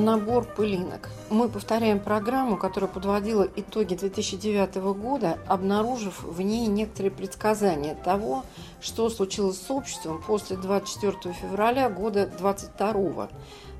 [0.00, 1.10] Набор пылинок.
[1.28, 8.44] Мы повторяем программу, которая подводила итоги 2009 года, обнаружив в ней некоторые предсказания того,
[8.80, 13.28] что случилось с обществом после 24 февраля года 22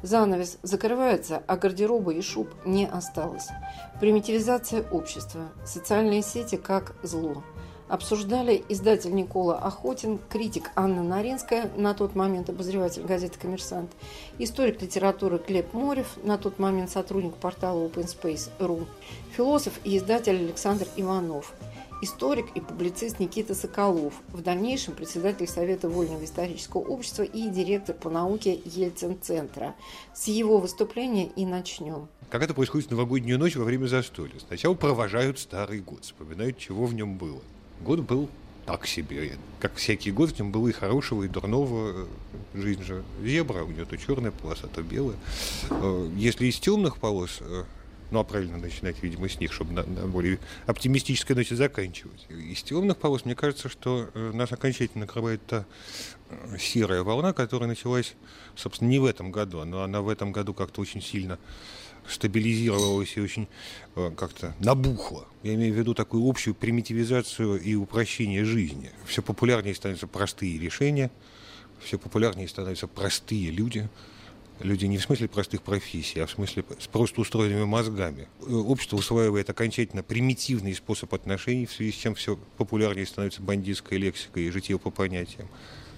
[0.02, 3.48] Занавес закрывается, а гардероба и шуб не осталось.
[3.98, 7.42] Примитивизация общества, социальные сети как зло–
[7.90, 13.90] обсуждали издатель Никола Охотин, критик Анна Наринская, на тот момент обозреватель газеты «Коммерсант»,
[14.38, 18.86] историк литературы Глеб Морев, на тот момент сотрудник портала OpenSpace.ru,
[19.36, 21.52] философ и издатель Александр Иванов,
[22.00, 28.08] историк и публицист Никита Соколов, в дальнейшем председатель Совета Вольного исторического общества и директор по
[28.08, 29.74] науке Ельцин-центра.
[30.14, 32.06] С его выступления и начнем.
[32.30, 34.38] Как это происходит в новогоднюю ночь во время застолья?
[34.46, 37.40] Сначала провожают старый год, вспоминают, чего в нем было
[37.80, 38.28] год был
[38.66, 39.36] так себе.
[39.58, 42.06] Как всякий год, в нем было и хорошего, и дурного.
[42.54, 45.16] Жизнь же зебра, у нее то черная полоса, то белая.
[45.70, 47.64] Э, если из темных полос, э,
[48.10, 52.26] ну, а правильно начинать, видимо, с них, чтобы на, на более оптимистической ноте заканчивать.
[52.28, 55.64] Из темных полос, мне кажется, что э, нас окончательно накрывает та
[56.58, 58.14] серая волна, которая началась,
[58.54, 61.38] собственно, не в этом году, но она в этом году как-то очень сильно
[62.10, 63.48] стабилизировалась и очень
[63.96, 65.26] э, как-то набухла.
[65.42, 68.90] Я имею в виду такую общую примитивизацию и упрощение жизни.
[69.06, 71.10] Все популярнее становятся простые решения,
[71.80, 73.88] все популярнее становятся простые люди.
[74.60, 78.28] Люди не в смысле простых профессий, а в смысле с просто устроенными мозгами.
[78.40, 83.98] Э, общество усваивает окончательно примитивный способ отношений, в связи с чем все популярнее становится бандитская
[83.98, 85.48] лексика и житие по понятиям.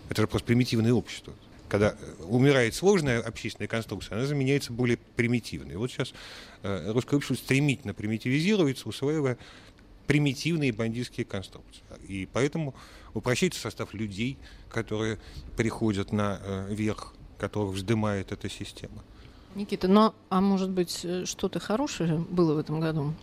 [0.08, 1.34] Это же просто примитивное общество
[1.72, 5.76] когда э, умирает сложная общественная конструкция, она заменяется более примитивной.
[5.76, 6.12] Вот сейчас
[6.62, 9.38] э, русское общество стремительно примитивизируется, усваивая
[10.06, 11.82] примитивные бандитские конструкции.
[12.06, 12.74] И поэтому
[13.14, 14.36] упрощается состав людей,
[14.68, 15.18] которые
[15.56, 19.02] приходят на э, верх, которых вздымает эта система.
[19.54, 23.14] Никита, ну а может быть что-то хорошее было в этом году?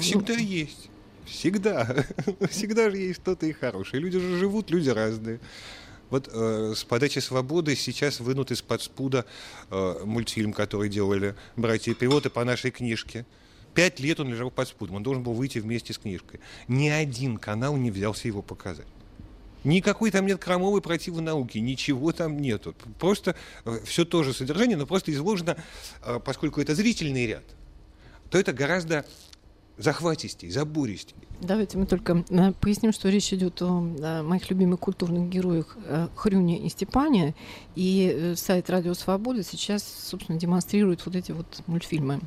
[0.00, 0.40] Всегда ну...
[0.40, 0.88] есть.
[1.26, 2.06] Всегда.
[2.48, 4.02] Всегда же есть что-то и хорошее.
[4.02, 5.40] Люди же живут, люди разные.
[6.10, 9.26] Вот э, с подачи свободы сейчас вынут из-под спуда
[9.70, 13.26] э, мультфильм, который делали братья Пилоты по нашей книжке.
[13.74, 16.40] Пять лет он лежал под спудом, он должен был выйти вместе с книжкой.
[16.66, 18.86] Ни один канал не взялся его показать.
[19.64, 22.74] Никакой там нет крамовой противонауки, ничего там нету.
[22.98, 25.56] Просто э, все то же содержание, но просто изложено,
[26.02, 27.44] э, поскольку это зрительный ряд,
[28.30, 29.04] то это гораздо
[29.78, 31.16] захватистей, забористей.
[31.40, 33.80] Давайте мы только э, поясним, что речь идет о,
[34.22, 37.34] моих любимых культурных героях э, Хрюне и Степане.
[37.76, 42.20] И э, сайт Радио Свобода сейчас, собственно, демонстрирует вот эти вот мультфильмы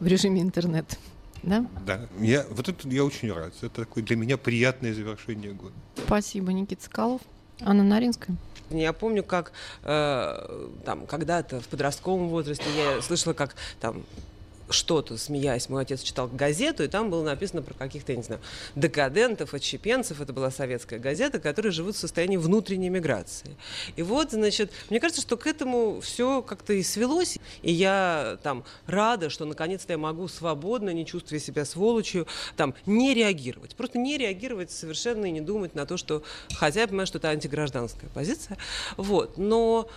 [0.00, 0.98] в режиме интернет.
[1.42, 1.66] Да?
[1.86, 2.08] Да.
[2.18, 3.52] Я, вот это я очень рад.
[3.60, 5.74] Это такое для меня приятное завершение года.
[6.06, 7.20] Спасибо, Никита Соколов.
[7.60, 8.36] Анна Наринская.
[8.70, 9.52] Я помню, как
[9.84, 14.02] э, там когда-то в подростковом возрасте я слышала, как там
[14.68, 18.40] что-то, смеясь, мой отец читал газету, и там было написано про каких-то, я не знаю,
[18.74, 23.56] декадентов, отщепенцев, это была советская газета, которые живут в состоянии внутренней миграции.
[23.96, 28.64] И вот, значит, мне кажется, что к этому все как-то и свелось, и я там
[28.86, 32.26] рада, что наконец-то я могу свободно, не чувствуя себя сволочью,
[32.56, 36.22] там, не реагировать, просто не реагировать совершенно и не думать на то, что,
[36.54, 38.58] хотя я понимаю, что это антигражданская позиция,
[38.96, 39.88] вот, но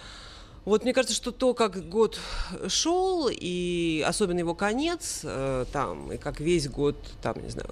[0.66, 2.20] вот мне кажется, что то, как год
[2.68, 7.70] шел, и особенно его конец, э, там, и как весь год, там, не знаю,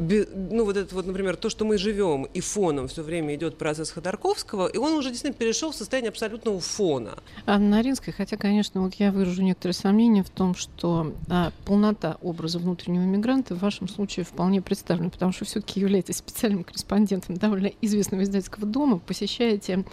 [0.00, 3.90] ну, вот это вот, например, то, что мы живем, и фоном все время идет процесс
[3.90, 7.18] Ходорковского, и он уже действительно перешел в состояние абсолютного фона.
[7.46, 12.58] Анна Наринская, хотя, конечно, вот я выражу некоторые сомнения в том, что а, полнота образа
[12.58, 18.22] внутреннего мигранта в вашем случае вполне представлена, потому что все-таки являетесь специальным корреспондентом довольно известного
[18.22, 19.84] издательского дома, посещаете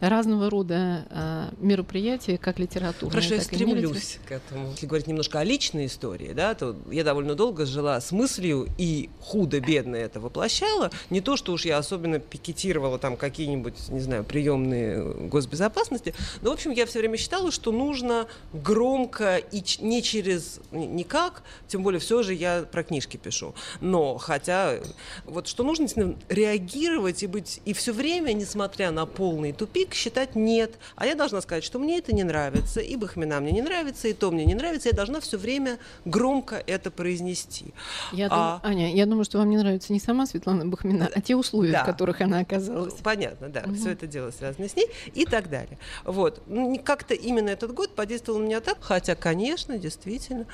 [0.00, 4.70] разного рода а, мероприятия, как литературные, Хорошо, я стремлюсь к этому.
[4.72, 9.08] Если говорить немножко о личной истории, да, то я довольно долго жила с мыслью и
[9.20, 10.90] худо худо-бедно это воплощала.
[11.10, 16.54] Не то, что уж я особенно пикетировала там какие-нибудь, не знаю, приемные госбезопасности, но, в
[16.54, 22.22] общем, я все время считала, что нужно громко и не через никак, тем более все
[22.22, 23.54] же я про книжки пишу.
[23.80, 24.78] Но, хотя,
[25.24, 30.72] вот что нужно реагировать и быть, и все время, несмотря на полный тупик, считать нет.
[30.96, 34.12] А я должна сказать, что мне это не нравится, и Бахмина мне не нравится, и
[34.12, 34.88] то мне не нравится.
[34.88, 37.66] Я должна все время громко это произнести.
[38.12, 38.60] Я а...
[38.62, 38.70] дум...
[38.70, 41.82] Аня, я думаю, что вам не нравится не сама Светлана Бахмина, а те условия, да.
[41.82, 42.94] в которых она оказалась.
[42.94, 43.62] Понятно, да.
[43.66, 43.74] Угу.
[43.74, 45.78] Все это дело связано с ней и так далее.
[46.04, 46.42] Вот.
[46.46, 50.46] Ну, как-то именно этот год подействовал на меня так, хотя, конечно, действительно,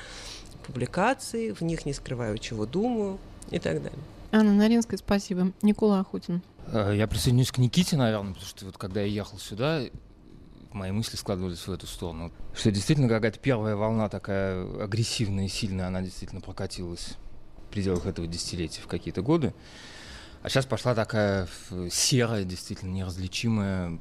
[0.65, 3.17] публикации, в них не скрываю, чего думаю
[3.49, 3.99] и так далее.
[4.31, 5.51] Анна Наринская, спасибо.
[5.61, 6.41] Никола Охотин.
[6.67, 9.81] Э, я присоединюсь к Никите, наверное, потому что вот когда я ехал сюда,
[10.71, 12.31] мои мысли складывались в эту сторону.
[12.53, 17.17] Что действительно какая-то первая волна такая агрессивная и сильная, она действительно прокатилась
[17.71, 19.53] пределах этого десятилетия в какие-то годы.
[20.43, 21.47] А сейчас пошла такая
[21.89, 23.99] серая, действительно неразличимая,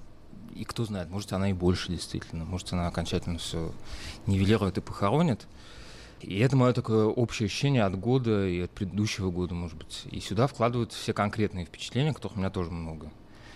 [0.55, 3.73] и кто знает, может она и больше действительно, может она окончательно все
[4.27, 5.47] нивелирует и похоронит.
[6.21, 10.03] И это мое такое общее ощущение от года и от предыдущего года, может быть.
[10.11, 13.11] И сюда вкладывают все конкретные впечатления, которых у меня тоже много.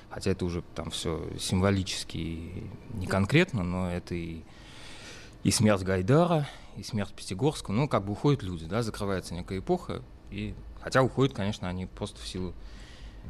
[0.09, 4.43] Хотя это уже там все символически не конкретно, но это и,
[5.43, 7.75] и смерть Гайдара, и смерть Пятигорского.
[7.75, 10.03] Ну, как бы уходят люди, да, закрывается некая эпоха.
[10.31, 12.55] И, хотя уходят, конечно, они просто в силу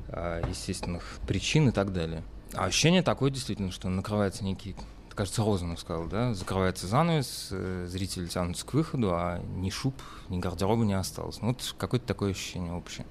[0.09, 2.23] а, естественных причин и так далее.
[2.55, 4.77] А ощущение такое действительно, что накрывается некий
[5.15, 9.95] кажется, Розанов сказал, да, закрывается занавес, э, зрители тянутся к выходу, а ни шуб,
[10.29, 11.41] ни гардероба не осталось.
[11.41, 13.07] Ну, вот какое-то такое ощущение общее.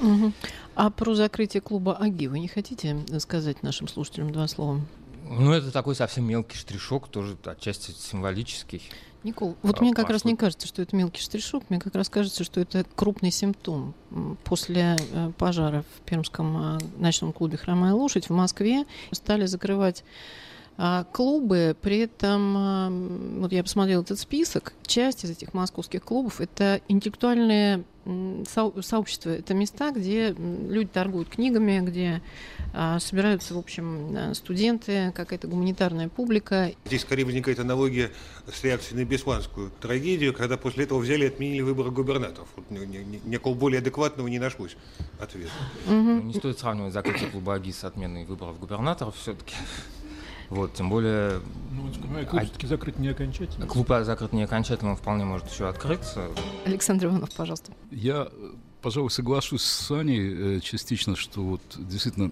[0.00, 0.32] Угу.
[0.74, 4.80] А про закрытие клуба АГИ вы не хотите сказать нашим слушателям два слова?
[5.28, 8.82] Ну, это такой совсем мелкий штришок, тоже отчасти символический.
[9.24, 10.28] Никол, вот а, мне как а раз что...
[10.28, 13.94] не кажется, что это мелкий штришок, мне как раз кажется, что это крупный симптом.
[14.44, 20.04] После э, пожара в Пермском э, ночном клубе «Хромая лошадь» в Москве стали закрывать
[20.76, 26.40] а клубы, при этом, а, вот я посмотрела этот список, часть из этих московских клубов
[26.40, 27.84] это интеллектуальные
[28.82, 32.22] сообщества, это места, где люди торгуют книгами, где
[32.74, 36.72] а, собираются, в общем, студенты, какая-то гуманитарная публика.
[36.84, 38.10] Здесь скорее возникает аналогия
[38.52, 42.48] с реакцией на бесланскую трагедию, когда после этого взяли и отменили выборы губернаторов.
[42.56, 44.76] Вот никакого более адекватного не нашлось
[45.18, 45.52] ответа.
[45.86, 45.94] Угу.
[45.94, 49.54] Не стоит сравнивать закрытие клуба АГИ с отменой выборов губернаторов все-таки.
[50.50, 51.40] Вот, тем более...
[51.72, 51.90] Ну,
[52.26, 53.66] клуб а, все-таки закрыт не окончательно.
[53.66, 56.28] Клуб закрыт не окончательно, он вполне может еще открыться.
[56.64, 57.72] Александр Иванов, пожалуйста.
[57.90, 58.28] Я,
[58.82, 62.30] пожалуй, соглашусь с Саней э, частично, что вот действительно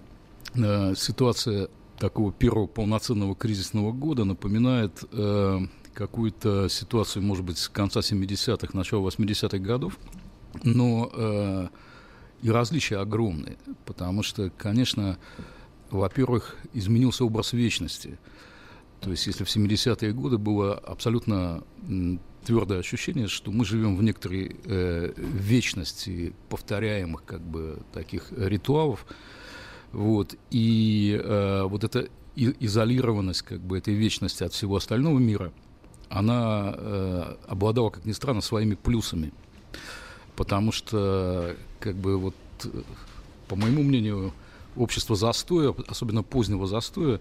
[0.55, 5.59] э, ситуация такого первого полноценного кризисного года напоминает э,
[5.93, 9.97] какую-то ситуацию, может быть, с конца 70-х, начала 80-х годов,
[10.63, 11.67] но э,
[12.41, 15.17] и различия огромные, потому что, конечно,
[15.97, 18.17] во-первых, изменился образ вечности.
[18.99, 21.63] То есть, если в 70-е годы было абсолютно
[22.45, 29.05] твердое ощущение, что мы живем в некоторой э, вечности повторяемых как бы таких ритуалов,
[29.91, 35.53] вот, и э, вот эта изолированность как бы этой вечности от всего остального мира,
[36.09, 39.31] она э, обладала, как ни странно, своими плюсами,
[40.35, 42.35] потому что как бы вот,
[43.47, 44.33] по моему мнению,
[44.75, 47.19] общество застоя, особенно позднего застоя,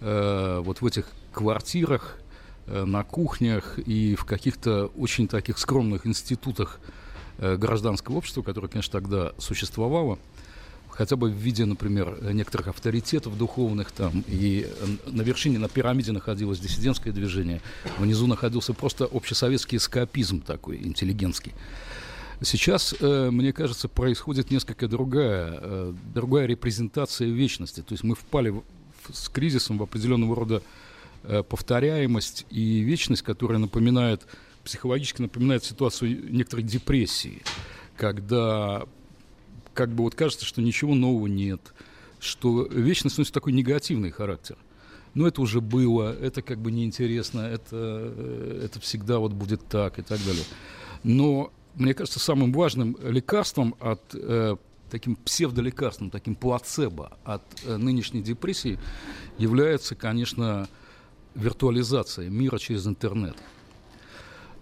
[0.00, 2.18] э, вот в этих квартирах,
[2.66, 6.80] э, на кухнях и в каких-то очень таких скромных институтах
[7.38, 10.18] э, гражданского общества, которое, конечно, тогда существовало,
[10.90, 14.68] хотя бы в виде, например, некоторых авторитетов духовных там, и
[15.06, 17.60] на вершине, на пирамиде находилось диссидентское движение,
[17.98, 21.52] внизу находился просто общесоветский эскапизм такой, интеллигентский.
[22.40, 27.80] Сейчас, э, мне кажется, происходит несколько другая, э, другая репрезентация вечности.
[27.80, 28.62] То есть мы впали в,
[29.12, 30.62] с кризисом в определенного рода
[31.24, 34.26] э, повторяемость и вечность, которая напоминает,
[34.64, 37.42] психологически напоминает ситуацию некоторой депрессии,
[37.96, 38.86] когда
[39.74, 41.74] как бы вот кажется, что ничего нового нет,
[42.20, 44.56] что вечность носит такой негативный характер.
[45.14, 50.02] Но это уже было, это как бы неинтересно, это, это всегда вот будет так и
[50.02, 50.44] так далее.
[51.02, 54.56] Но мне кажется, самым важным лекарством от э,
[54.90, 58.78] таким псевдолекарством, таким плацебо от э, нынешней депрессии
[59.38, 60.68] является, конечно,
[61.34, 63.36] виртуализация мира через интернет.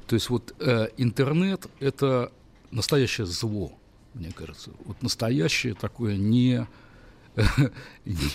[0.06, 2.32] То есть вот э, интернет– это
[2.70, 3.72] настоящее зло,
[4.14, 4.70] мне кажется.
[4.84, 6.66] Вот настоящее такое не,
[7.36, 7.42] э,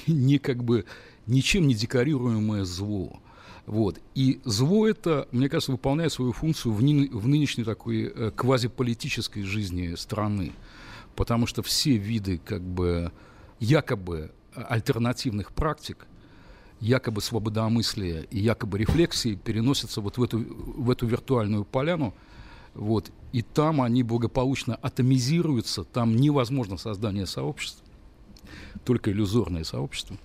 [0.08, 0.86] не как бы
[1.27, 3.22] ничем не декорируемое зло.
[3.65, 4.00] Вот.
[4.13, 9.43] И зло это, мне кажется, выполняет свою функцию в, ны, в нынешней такой э, квазиполитической
[9.43, 10.53] жизни страны.
[11.15, 13.12] потому что все виды как бы
[13.60, 16.05] якобы альтернативных практик,
[16.79, 22.13] якобы свободомыслия и якобы рефлексии переносятся вот в эту, в эту виртуальную поляну,
[22.74, 27.86] вот, и там они благополучно атомизируются, там невозможно создание сообщества,
[28.84, 30.17] только иллюзорное сообщество.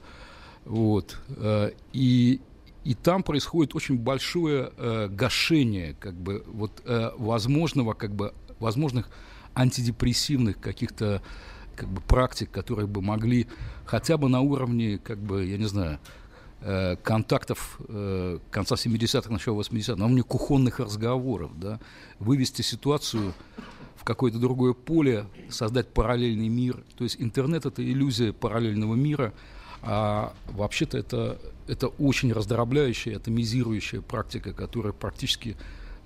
[0.65, 2.41] Вот, э, и,
[2.85, 9.11] и там происходит очень большое э, гашение как бы, вот, э, возможного, как бы, возможных
[9.55, 11.23] антидепрессивных каких-то
[11.77, 13.47] как бы, практик, которые бы могли
[13.85, 15.99] хотя бы на уровне, как бы, я не знаю,
[16.61, 21.81] э, контактов э, конца 70-х, начала 80-х, на уровне кухонных разговоров, да,
[22.19, 23.35] вывести ситуацию
[23.97, 26.83] в какое-то другое поле, создать параллельный мир.
[26.97, 29.35] То есть интернет— это иллюзия параллельного мира,
[29.83, 35.57] а вообще-то это, это очень раздробляющая, атомизирующая практика, которая практически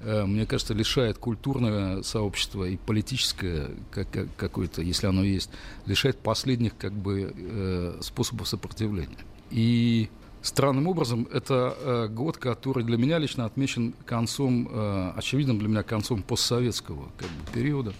[0.04, 5.50] Э, мне кажется, лишает культурное сообщество и политическое как, какое-то, если оно есть,
[5.86, 9.16] лишает последних как бы э, способов сопротивления.
[9.50, 10.10] И
[10.42, 14.68] странным образом это э, год, который для меня лично отмечен концом,
[15.16, 17.94] очевидным для меня концом постсоветского как бы, периода.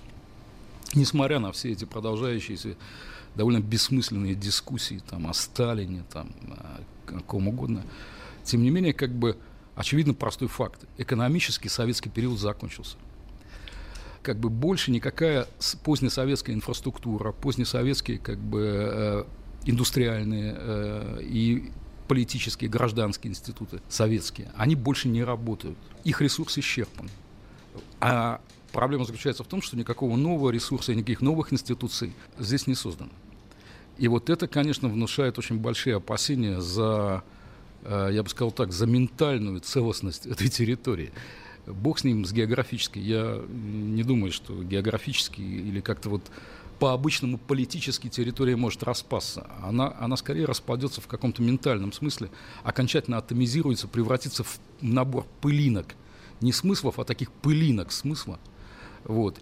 [0.99, 2.77] Несмотря на все эти продолжающиеся
[3.35, 6.31] довольно бессмысленные дискуссии там, о Сталине, там,
[7.09, 7.85] о ком угодно,
[8.45, 9.37] тем не менее, как бы
[9.75, 10.85] очевидно простой факт.
[10.99, 12.97] Экономический советский период закончился.
[14.23, 15.47] Как бы больше никакая
[15.83, 19.25] позднесоветская инфраструктура, позднесоветские как бы э,
[19.67, 21.73] индустриальные э, и
[22.09, 25.77] политические, гражданские институты советские, они больше не работают.
[26.05, 27.11] Их ресурс исчерпан.
[28.01, 28.41] А
[28.75, 33.11] проблема заключается в том, что никакого нового ресурса и никаких новых институций здесь не создано.
[33.97, 37.25] И вот это, конечно, внушает очень большие опасения за
[37.85, 41.13] Э, я бы сказал так, за ментальную целостность этой территории.
[41.67, 43.03] Бог с ним, с географической.
[43.03, 46.23] Я не думаю, что географически или как-то вот
[46.79, 49.49] по-обычному политически территория может распасться.
[49.63, 52.31] Она, она скорее распадется в каком-то ментальном смысле,
[52.65, 55.95] окончательно атомизируется, превратится в набор пылинок.
[56.41, 58.39] Не смыслов, а таких пылинок смысла.
[59.05, 59.39] Вот.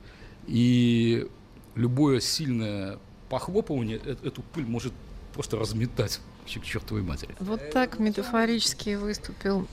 [0.46, 1.28] И
[1.74, 4.92] любое сильное похлопывание э, эту пыль может
[5.34, 7.34] просто разметать к чертовой матери.
[7.38, 9.66] Вот так метафорически выступил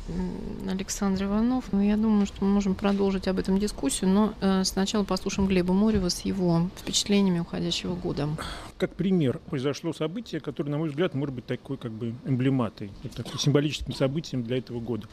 [0.67, 1.65] Александр Иванов.
[1.72, 5.74] Ну, я думаю, что мы можем продолжить об этом дискуссию, но э, сначала послушаем Глеба
[5.74, 8.29] Морева с его впечатлениями уходящего года.
[8.77, 13.13] Как пример произошло событие, которое, на мой взгляд, может быть такой как бы эмблематой, вот
[13.13, 15.08] такой символическим событием для этого года.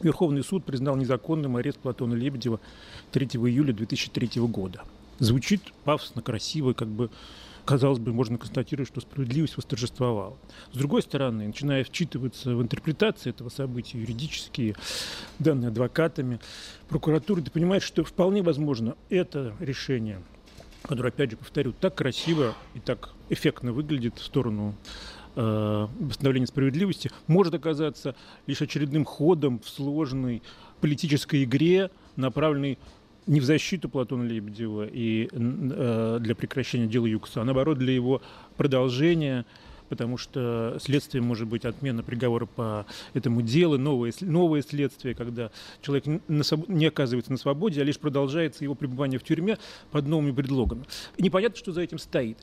[0.00, 2.60] Верховный суд признал незаконным арест Платона Лебедева
[3.12, 4.82] 3 июля 2003 года.
[5.18, 7.10] Звучит пафосно, красиво, как бы
[7.68, 10.38] казалось бы, можно констатировать, что справедливость восторжествовала.
[10.72, 14.74] С другой стороны, начиная вчитываться в интерпретации этого события, юридические
[15.38, 16.40] данные адвокатами,
[16.88, 20.22] прокуратуры, ты понимаешь, что вполне возможно это решение,
[20.80, 24.74] которое, опять же, повторю, так красиво и так эффектно выглядит в сторону
[25.38, 28.16] восстановления справедливости, может оказаться
[28.46, 30.42] лишь очередным ходом в сложной
[30.80, 32.78] политической игре, направленной
[33.28, 38.22] не в защиту Платона Лебедева и э, для прекращения дела Юкса, а наоборот для его
[38.56, 39.44] продолжения,
[39.88, 45.50] потому что следствием может быть отмена приговора по этому делу, новое, новое следствие, когда
[45.82, 46.04] человек
[46.68, 49.58] не оказывается на свободе, а лишь продолжается его пребывание в тюрьме
[49.90, 50.84] под новыми предлогами.
[51.16, 52.38] И непонятно, что за этим стоит.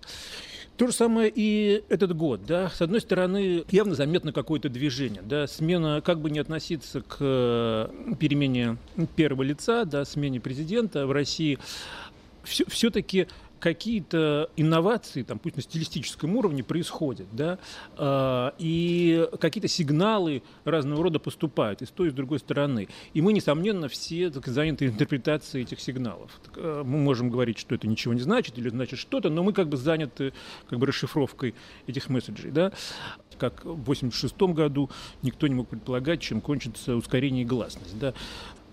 [0.77, 2.45] То же самое и этот год.
[2.45, 2.69] Да?
[2.69, 5.21] С одной стороны, явно заметно какое-то движение.
[5.21, 5.47] Да?
[5.47, 7.87] Смена, как бы не относиться к э,
[8.19, 8.77] перемене
[9.15, 11.59] первого лица, да, смене президента в России,
[12.43, 13.27] все, все-таки
[13.59, 17.57] какие-то инновации, там, пусть на стилистическом уровне, происходят, да,
[17.97, 22.87] э, и какие-то сигналы разного рода поступают и с той, и с другой стороны.
[23.13, 26.31] И мы, несомненно, все так, заняты интерпретацией этих сигналов.
[26.55, 29.69] Э, мы можем говорить, что это ничего не значит или значит что-то, но мы как
[29.69, 30.33] бы заняты
[30.67, 31.55] как бы расшифровкой
[31.87, 32.71] этих месседжей, да
[33.37, 34.89] как в 1986 году
[35.21, 37.97] никто не мог предполагать, чем кончится ускорение и гласность.
[37.99, 38.13] Да.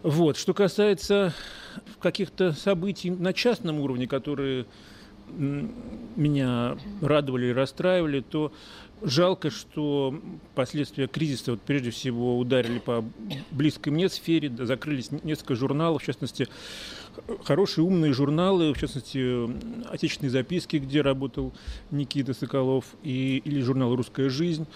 [0.02, 0.36] Вот.
[0.36, 1.32] Что касается
[2.00, 4.66] каких-то событий на частном уровне, которые
[5.28, 8.52] меня радовали и расстраивали, то
[9.00, 10.20] жалко, что
[10.54, 13.04] последствия кризиса вот прежде всего ударили по
[13.50, 16.48] близкой мне сфере, закрылись несколько журналов, в частности,
[17.44, 19.48] хорошие умные журналы, в частности,
[19.88, 21.52] «Отечественные записки», где работал
[21.90, 24.66] Никита Соколов, и, или журнал «Русская жизнь».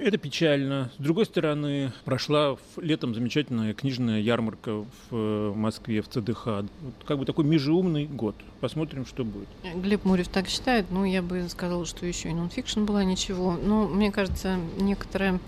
[0.00, 0.90] Это печально.
[0.98, 6.46] С другой стороны, прошла летом замечательная книжная ярмарка в э, Москве, в ЦДХ.
[6.46, 8.34] Вот как бы такой межеумный год.
[8.60, 9.48] Посмотрим, что будет.
[9.74, 10.86] Глеб Мурев так считает.
[10.90, 13.58] Ну, я бы сказала, что еще и нонфикшн была ничего.
[13.62, 15.38] Но мне кажется, некоторая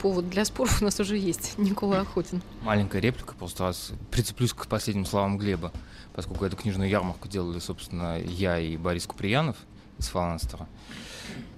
[0.00, 1.58] повод для споров у нас уже есть.
[1.58, 2.42] Никола Охотин.
[2.62, 5.72] Маленькая реплика, просто раз прицеплюсь к последним словам Глеба,
[6.14, 9.56] поскольку эту книжную ярмарку делали, собственно, я и Борис Куприянов
[10.00, 10.66] из Фаланстера.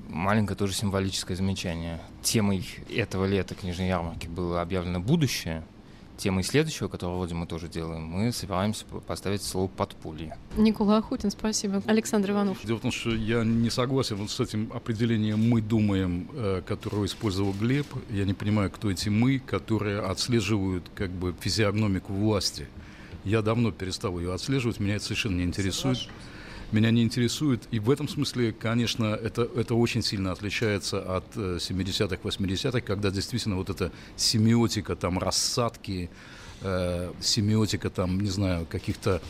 [0.08, 1.99] Маленькое тоже символическое замечание.
[2.22, 5.64] Темой этого лета книжной ярмарки было объявлено «Будущее»,
[6.18, 10.37] темой следующего, которого вроде мы тоже делаем, мы собираемся поставить слово «подполье».
[10.56, 11.82] Никола Охотин, спасибо.
[11.87, 12.58] Александр Иванов.
[12.64, 17.06] Дело в том, что я не согласен вот с этим определением «мы думаем», э, которое
[17.06, 17.87] использовал Глеб.
[18.11, 22.68] Я не понимаю, кто эти «мы», которые отслеживают как бы физиогномику власти.
[23.25, 25.96] Я давно перестал ее отслеживать, меня это совершенно не интересует.
[25.96, 26.11] Соглашусь
[26.73, 27.62] меня не интересует.
[27.71, 33.11] И в этом смысле, конечно, это, это очень сильно отличается от 70-х, э, 80-х, когда
[33.11, 36.11] действительно вот эта семиотика, там, рассадки,
[36.62, 39.21] э, семиотика, там, не знаю, каких-то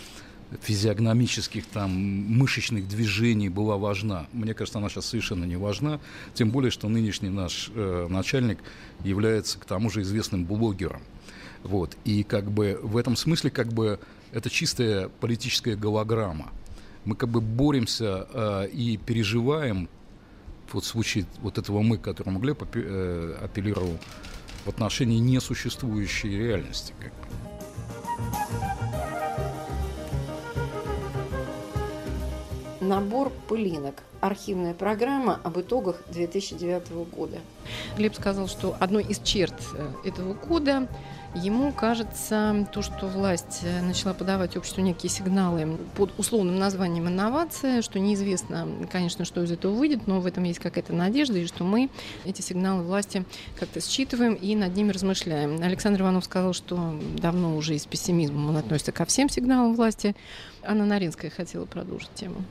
[0.60, 4.26] физиогномических там мышечных движений была важна.
[4.32, 6.00] Мне кажется, она сейчас совершенно не важна.
[6.34, 8.58] Тем более, что нынешний наш э, начальник
[9.02, 11.02] является к тому же известным блогером.
[11.62, 11.96] Вот.
[12.04, 13.98] И как бы в этом смысле как бы
[14.32, 16.50] это чистая политическая голограмма
[17.04, 19.88] мы как бы боремся э, и переживаем,
[20.72, 23.98] вот случае вот этого мы, к которому Глеб э, апеллировал,
[24.64, 26.94] в отношении несуществующей реальности.
[27.00, 27.26] Как бы.
[32.80, 34.02] Набор пылинок.
[34.22, 37.38] Архивная программа об итогах 2009 года.
[37.96, 40.88] Глеб сказал, что одной из черт э, этого года
[41.34, 47.80] Ему кажется, то, что власть э, начала подавать обществу некие сигналы под условным названием инновация,
[47.80, 51.64] что неизвестно, конечно, что из этого выйдет, но в этом есть какая-то надежда, и что
[51.64, 51.88] мы
[52.26, 53.24] эти сигналы власти
[53.58, 55.62] как-то считываем и над ними размышляем.
[55.62, 60.14] Александр Иванов сказал, что давно уже и с пессимизмом он относится ко всем сигналам власти.
[60.62, 62.44] Анна Наринская хотела продолжить тему.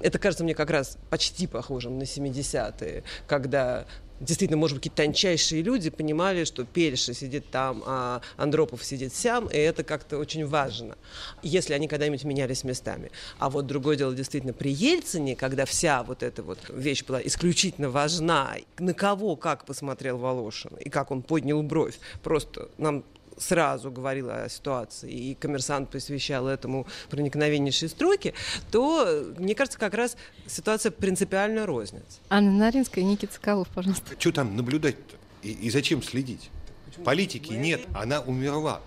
[0.00, 3.86] Это кажется мне как раз почти похожим на 70-е, когда
[4.20, 9.48] действительно, может быть, какие-то тончайшие люди понимали, что Пельша сидит там, а Андропов сидит сям,
[9.48, 10.96] и это как-то очень важно,
[11.42, 13.10] если они когда-нибудь менялись местами.
[13.38, 17.90] А вот другое дело действительно при Ельцине, когда вся вот эта вот вещь была исключительно
[17.90, 23.04] важна, на кого как посмотрел Волошин, и как он поднял бровь, просто нам
[23.40, 28.34] сразу говорила о ситуации, и коммерсант посвящал этому проникновеннейшие строки,
[28.70, 30.16] то, мне кажется, как раз
[30.46, 32.20] ситуация принципиально розница.
[32.28, 34.14] Анна Наринская и Никита Соколов, пожалуйста.
[34.18, 35.16] Что там наблюдать-то?
[35.42, 36.50] И, и зачем следить?
[36.86, 37.04] Почему?
[37.04, 38.80] Политики нет, она умерла.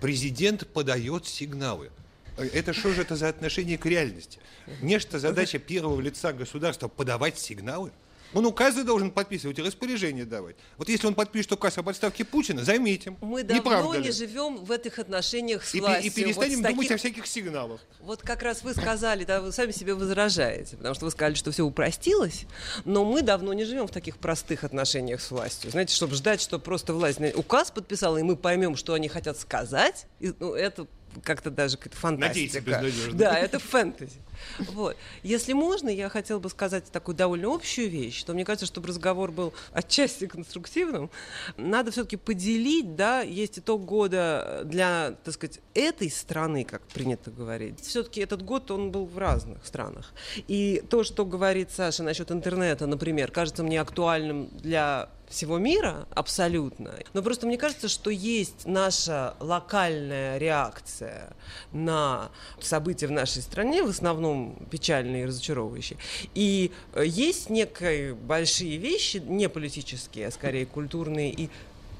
[0.00, 1.90] Президент подает сигналы.
[2.36, 4.38] Это что же это за отношение к реальности?
[4.80, 7.92] Нечто задача первого лица государства подавать сигналы?
[8.34, 10.56] Он указы должен подписывать и распоряжение давать.
[10.78, 13.16] Вот если он подпишет указ об отставке Путина, заметим.
[13.20, 16.10] Мы давно не живем в этих отношениях с и, властью.
[16.10, 16.90] И перестанем вот думать таких...
[16.92, 17.80] о всяких сигналах.
[18.00, 21.52] Вот как раз вы сказали, да, вы сами себе возражаете, потому что вы сказали, что
[21.52, 22.46] все упростилось,
[22.84, 25.70] но мы давно не живем в таких простых отношениях с властью.
[25.70, 30.06] Знаете, чтобы ждать, что просто власть указ подписала, и мы поймем, что они хотят сказать,
[30.20, 30.86] и, ну, это
[31.24, 32.70] как-то даже какая-то фантастика.
[32.70, 33.12] Надеяться.
[33.12, 34.20] Да, это фэнтези.
[34.58, 34.96] Вот.
[35.22, 39.30] Если можно, я хотела бы сказать такую довольно общую вещь, что мне кажется, чтобы разговор
[39.30, 41.10] был отчасти конструктивным,
[41.56, 47.80] надо все-таки поделить, да, есть итог года для, так сказать, этой страны, как принято говорить.
[47.80, 50.12] Все-таки этот год, он был в разных странах.
[50.48, 56.94] И то, что говорит Саша насчет интернета, например, кажется мне актуальным для всего мира абсолютно.
[57.12, 61.34] Но просто мне кажется, что есть наша локальная реакция
[61.72, 65.98] на события в нашей стране, в основном печальные и разочаровывающие.
[66.34, 71.50] И э, есть некие большие вещи, не политические, а скорее культурные и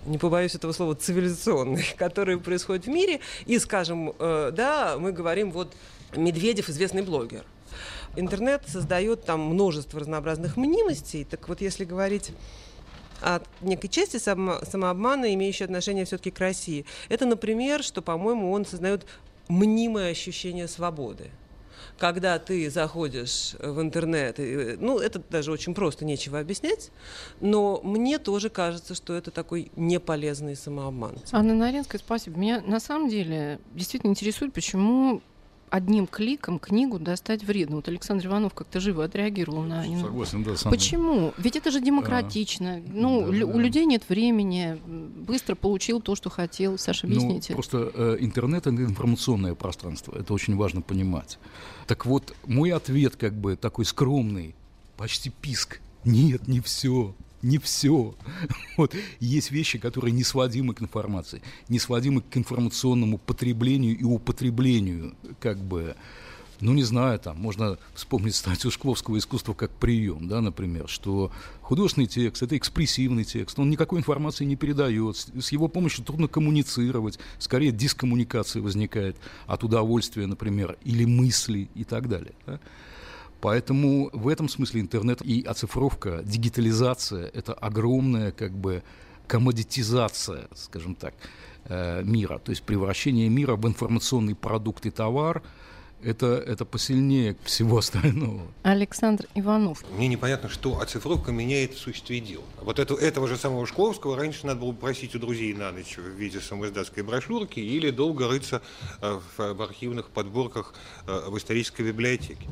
[0.06, 3.20] не побоюсь этого слова, цивилизационные, которые происходят в мире.
[3.46, 5.72] И, скажем, э, да, мы говорим, вот
[6.14, 7.44] Медведев известный блогер.
[8.16, 11.24] Интернет создает там множество разнообразных мнимостей.
[11.24, 12.32] Так вот, если говорить
[13.22, 16.84] от некой части само, самообмана, имеющей отношение все-таки к России.
[17.08, 19.06] Это, например, что, по-моему, он создает
[19.48, 21.30] мнимое ощущение свободы
[21.98, 24.36] когда ты заходишь в интернет,
[24.80, 26.90] ну, это даже очень просто, нечего объяснять,
[27.40, 31.18] но мне тоже кажется, что это такой неполезный самообман.
[31.30, 32.38] Анна Наренская, спасибо.
[32.38, 35.22] Меня на самом деле действительно интересует, почему
[35.72, 37.76] одним кликом книгу достать вредно.
[37.76, 39.82] Вот Александр Иванов как-то живо отреагировал на.
[40.00, 40.54] Согласен, да.
[40.54, 40.70] Сам...
[40.70, 41.32] Почему?
[41.38, 42.74] Ведь это же демократично.
[42.74, 43.58] А, ну, да, у да.
[43.58, 44.78] людей нет времени.
[44.86, 46.76] Быстро получил то, что хотел.
[46.76, 47.52] Саша, ну, объясните.
[47.52, 50.14] Ну, просто э, интернет— это информационное пространство.
[50.14, 51.38] Это очень важно понимать.
[51.86, 54.54] Так вот, мой ответ как бы такой скромный,
[54.98, 55.80] почти писк.
[56.04, 58.14] Нет, не все не все.
[58.76, 58.94] Вот.
[59.20, 65.58] Есть вещи, которые не сводимы к информации, не сводимы к информационному потреблению и употреблению, как
[65.58, 65.94] бы.
[66.60, 72.06] ну, не знаю, там, можно вспомнить статью Шкловского искусства как прием, да, например, что художественный
[72.06, 77.72] текст– это экспрессивный текст, он никакой информации не передает, с его помощью трудно коммуницировать, скорее
[77.72, 82.34] дискоммуникация возникает от удовольствия, например, или мысли и так далее.
[82.46, 82.58] Да?
[83.42, 88.84] Поэтому в этом смысле интернет и оцифровка, дигитализация– это огромная как бы
[89.26, 91.12] коммодитизация, скажем так,
[91.64, 95.42] э, мира, то есть превращение мира в информационный продукт и товар–
[96.04, 98.42] это, это посильнее всего остального.
[98.62, 99.84] Александр Иванов.
[99.96, 102.42] Мне непонятно, что оцифровка меняет в существе дел.
[102.60, 106.08] Вот это, этого же самого Шкловского раньше надо было просить у друзей на ночь в
[106.16, 108.62] виде самоиздатской брошюрки или долго рыться
[109.00, 110.74] э, в, в архивных подборках
[111.06, 112.46] э, в исторической библиотеке.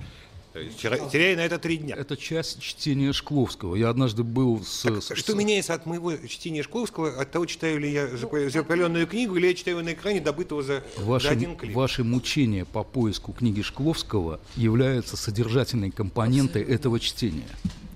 [0.53, 1.95] Теряя на это три дня.
[1.97, 3.77] Это часть чтения Шкловского.
[3.77, 4.83] Я однажды был с...
[4.83, 5.35] Так, с что с...
[5.35, 9.83] меняется от моего чтения Шкловского, от того, читаю ли я запаленную книгу, или я читаю
[9.85, 11.75] на экране добытого за, ваши, за один клик?
[11.75, 16.75] Ваши мучения по поиску книги Шкловского являются содержательной компонентой Абсолютно.
[16.75, 17.49] этого чтения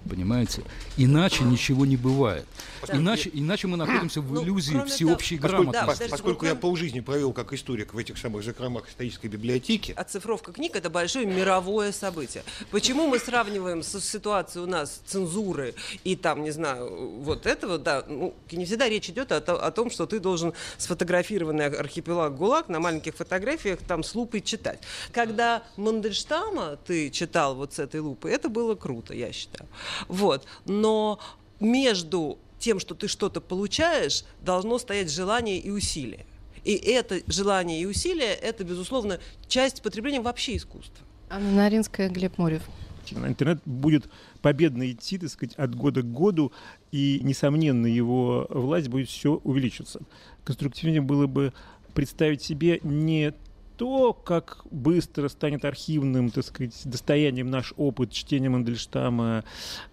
[0.09, 0.62] понимаете?
[0.97, 2.47] Иначе ничего не бывает.
[2.93, 6.05] Иначе, иначе мы находимся в ну, иллюзии ну, всеобщей того, грамотности.
[6.05, 9.93] Да, поскольку я полжизни провел как историк в этих самых закромах исторической библиотеки.
[9.93, 12.45] Оцифровка книг– это большое мировое событие.
[12.71, 18.05] Почему мы сравниваем с ситуацией у нас цензуры и там, не знаю, вот этого, да,
[18.07, 22.81] ну, не всегда речь идет о, о том, что ты должен сфотографированный архипелаг ГУЛАГ на
[22.81, 24.81] маленьких фотографиях там с лупой читать.
[25.12, 29.69] Когда Мандельштама ты читал вот с этой лупой, это было круто, я считаю.
[30.09, 30.46] Вот.
[30.66, 31.18] Но
[31.61, 36.26] между тем, что ты что-то получаешь, должно стоять желание и усилие.
[36.64, 41.04] И это желание и усилие– это, безусловно, часть потребления вообще искусства.
[41.28, 42.62] Анна Наринская, Глеб Морев.
[43.11, 44.09] Интернет будет
[44.40, 46.52] победно идти, так сказать, от года к году,
[46.90, 50.00] и, несомненно, его власть будет все увеличиваться.
[50.44, 51.52] Конструктивнее было бы
[51.92, 53.35] представить себе не
[53.76, 59.44] то, как быстро станет архивным, так сказать, достоянием наш опыт чтения Мандельштама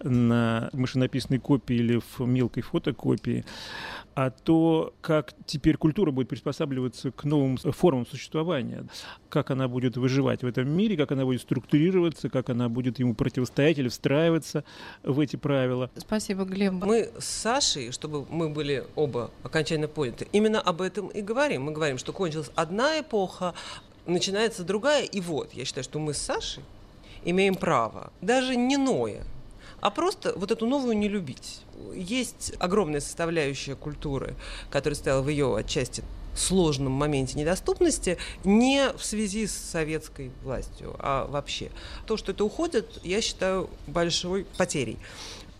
[0.02, 3.44] на машинописной копии или в мелкой фотокопии,
[4.14, 8.86] а то, как теперь культура будет приспосабливаться к новым формам существования,
[9.28, 13.14] как она будет выживать в этом мире, как она будет структурироваться, как она будет ему
[13.14, 14.64] противостоять или встраиваться
[15.02, 15.90] в эти правила.
[15.96, 16.72] Спасибо, Глеб.
[16.72, 21.62] Мы с Сашей, чтобы мы были оба окончательно поняты, именно об этом и говорим.
[21.62, 23.54] Мы говорим, что кончилась одна эпоха,
[24.06, 26.62] начинается другая, и вот, я считаю, что мы с Сашей
[27.24, 29.24] имеем право, даже не ноя,
[29.80, 31.60] а просто вот эту новую не любить.
[31.94, 34.34] Есть огромная составляющая культуры,
[34.70, 41.26] которая стояла в ее отчасти сложном моменте недоступности не в связи с советской властью, а
[41.26, 41.70] вообще.
[42.06, 44.98] То, что это уходит, я считаю большой потерей.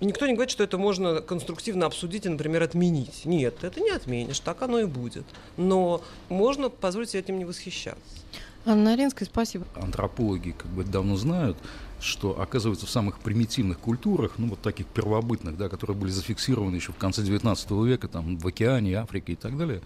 [0.00, 3.24] Никто не говорит, что это можно конструктивно обсудить и, например, отменить.
[3.24, 5.24] Нет, это не отменишь, так оно и будет.
[5.56, 8.21] Но можно позволить себе этим не восхищаться.
[8.64, 9.66] Анна Аренская, спасибо.
[9.74, 11.56] Антропологи как бы давно знают,
[12.00, 16.92] что, оказывается, в самых примитивных культурах, ну, вот таких первобытных, да, которые были зафиксированы еще
[16.92, 19.82] в конце XIX века, там, в океане, Африке и так далее,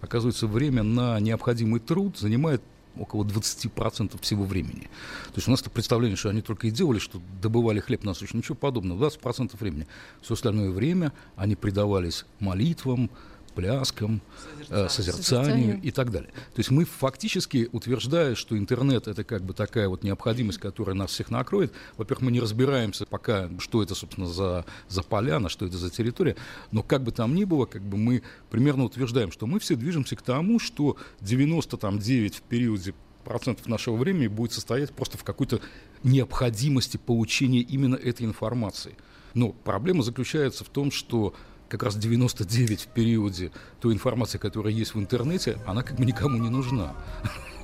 [0.00, 2.62] оказывается, время на необходимый труд занимает
[2.98, 4.88] около 20% всего времени.
[5.26, 8.38] То есть у нас это представление, что они только и делали, что добывали хлеб насущный,
[8.38, 9.86] ничего подобного, 20% времени.
[10.22, 13.10] Все остальное время они предавались молитвам,
[13.56, 14.20] пляскам,
[14.60, 14.88] созерцанию.
[14.90, 16.30] созерцанию и так далее.
[16.54, 21.10] То есть мы фактически, утверждая, что интернет это как бы такая вот необходимость, которая нас
[21.10, 25.78] всех накроет, во-первых, мы не разбираемся пока, что это, собственно, за, за поляна, что это
[25.78, 26.36] за территория,
[26.70, 30.14] но как бы там ни было, как бы мы примерно утверждаем, что мы все движемся
[30.16, 35.60] к тому, что 99 в периоде процентов нашего времени будет состоять просто в какой-то
[36.04, 38.96] необходимости получения именно этой информации.
[39.34, 41.34] Но проблема заключается в том, что
[41.68, 43.50] как раз 99 в периоде
[43.80, 46.94] той информации, которая есть в интернете, она как бы никому не нужна.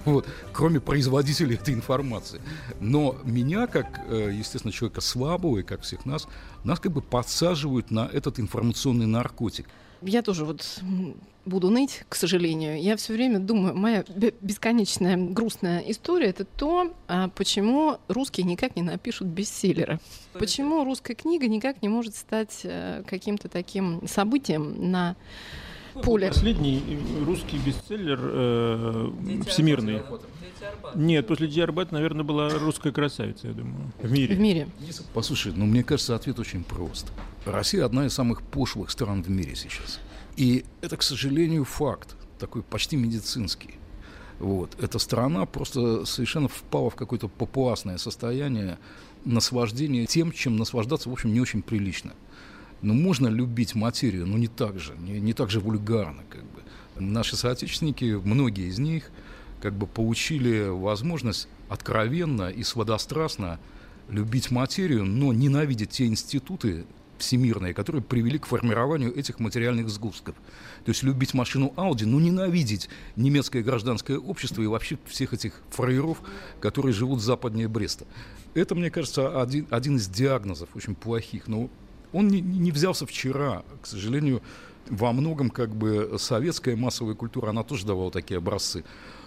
[0.04, 2.40] Вот, кроме производителей этой информации.
[2.80, 6.26] Но меня, как, э, естественно, человека слабого, и как всех нас,
[6.64, 9.68] нас как бы подсаживают на этот информационный наркотик.
[10.02, 10.80] Я тоже вот
[11.44, 12.80] буду ныть, к сожалению.
[12.80, 14.04] Я все время думаю, моя
[14.40, 19.98] бесконечная грустная история это то, а почему русские никак не напишут бестселлера.
[20.34, 25.16] Почему русская книга никак не может стать э, каким-то таким событием на
[26.00, 26.28] поле.
[26.28, 26.82] Последний
[27.24, 29.10] русский бестселлер э,
[29.46, 30.02] всемирный.
[30.94, 34.36] Нет, после Диарбат, наверное, была русская красавица, я думаю, в мире.
[34.36, 34.68] В мире.
[35.14, 37.12] Послушай, ну мне кажется, ответ очень прост.
[37.44, 40.00] Россия одна из самых пошлых стран в мире сейчас.
[40.36, 43.74] И это, к сожалению, факт, такой почти медицинский.
[44.38, 44.76] Вот.
[44.80, 48.78] Эта страна просто совершенно впала в какое-то папуасное состояние
[49.24, 52.12] наслаждения тем, чем наслаждаться, в общем, не очень прилично.
[52.82, 56.22] Но можно любить материю, но не так же, не, не так же вульгарно.
[56.28, 56.62] Как бы.
[56.96, 59.10] Наши соотечественники, многие из них,
[59.60, 63.60] как бы получили возможность откровенно и сводострастно
[64.08, 66.84] любить материю, но ненавидеть те институты
[67.18, 70.34] всемирные, которые привели к формированию этих материальных сгустков.
[70.84, 76.20] То есть любить машину Audi, но ненавидеть немецкое гражданское общество и вообще всех этих фраеров,
[76.60, 78.06] которые живут западнее Бреста.
[78.54, 81.46] Это, мне кажется, один, один из диагнозов очень плохих.
[81.46, 81.70] Но
[82.12, 83.64] он не, не взялся вчера.
[83.80, 84.42] К сожалению,
[84.88, 88.84] во многом как бы советская массовая культура, она тоже давала такие образцы.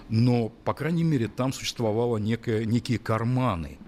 [0.09, 3.79] Но, по крайней мере, там существовало некое, некие карманы.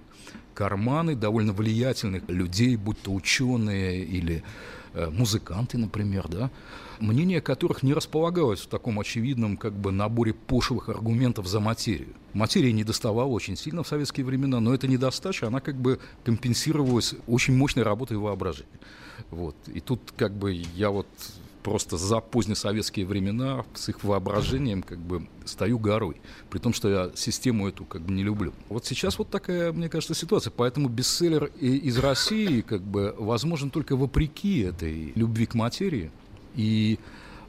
[0.54, 4.44] Карманы довольно влиятельных людей, будь то ученые или
[5.12, 6.50] музыканты, например, да,
[7.00, 12.14] мнение которых не располагалось в таком очевидном как бы наборе пошлых аргументов за материю.
[12.34, 17.16] Материя не доставала очень сильно в советские времена, но эта недостача, она как бы компенсировалась
[17.28, 18.68] очень мощной работой воображения.
[19.32, 19.56] Вот.
[19.68, 21.08] И тут как бы я вот
[21.68, 26.16] просто за позднесоветские времена с их воображением как бы стою горой,
[26.50, 28.54] при том, что я систему эту как бы не люблю.
[28.70, 33.98] Вот сейчас вот такая, мне кажется, ситуация, поэтому бестселлер из России как бы возможен только
[33.98, 36.10] вопреки этой любви к материи
[36.56, 37.00] и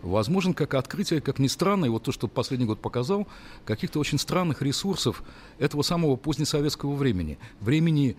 [0.03, 3.29] возможен как открытие, как ни странно, и вот то, что последний год показал,
[3.65, 5.23] каких-то очень странных ресурсов
[5.61, 8.17] этого самого позднесоветского времени, времени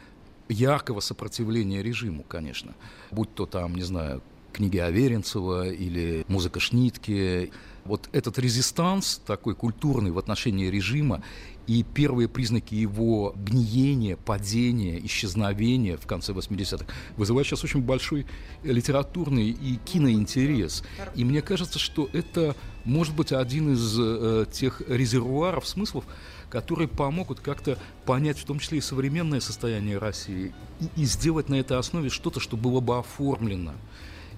[0.47, 2.73] яркого сопротивления режиму, конечно.
[3.11, 7.51] Будь то там, не знаю, книги Аверинцева или музыка Шнитке.
[7.85, 11.23] Вот этот резистанс такой культурный в отношении режима
[11.69, 16.85] и первые признаки его гниения, падения, исчезновения в конце 80-х
[17.15, 18.25] вызывают сейчас очень большой
[18.63, 20.83] литературный и киноинтерес.
[21.13, 26.05] И мне кажется, что это может быть один из э, тех резервуаров смыслов,
[26.49, 31.55] которые помогут как-то понять в том числе и современное состояние России и, и сделать на
[31.55, 33.73] этой основе что-то, что было бы оформлено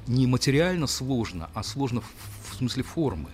[0.07, 3.29] не материально сложно, а сложно в, в смысле формы.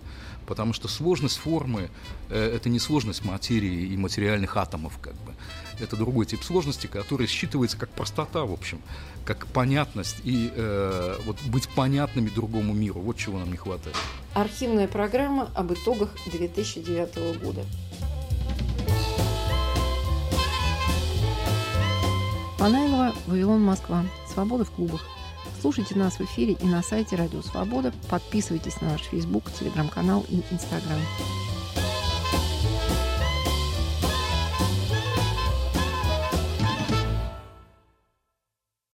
[0.45, 1.89] Потому что сложность формы
[2.30, 5.34] э, это не сложность материи и материальных атомов, как бы.
[5.80, 8.82] Это другой тип сложности, который считывается как простота, в общем,
[9.25, 13.01] как понятность и э, вот быть понятными другому миру.
[13.01, 13.95] Вот чего нам не хватает.
[14.34, 17.65] Архивная программа об итогах 2009 года.
[22.58, 24.06] Панайлова, Вавилон, Москва.
[24.34, 25.06] Свобода в клубах.
[25.59, 27.91] Слушайте нас в эфире и на сайте Радио Свобода.
[28.09, 30.99] Подписывайтесь на наш Facebook, телеграм-канал и Инстаграм.